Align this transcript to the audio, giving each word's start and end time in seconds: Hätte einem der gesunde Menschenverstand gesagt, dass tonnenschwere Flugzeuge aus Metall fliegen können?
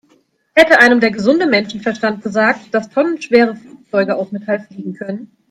Hätte 0.55 0.79
einem 0.79 0.99
der 0.99 1.11
gesunde 1.11 1.45
Menschenverstand 1.45 2.23
gesagt, 2.23 2.73
dass 2.73 2.89
tonnenschwere 2.89 3.55
Flugzeuge 3.55 4.15
aus 4.15 4.31
Metall 4.31 4.59
fliegen 4.61 4.95
können? 4.95 5.31